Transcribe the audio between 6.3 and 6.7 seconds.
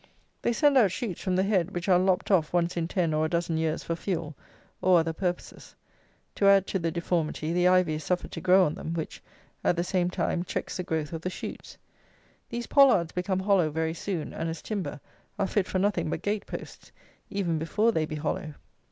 To add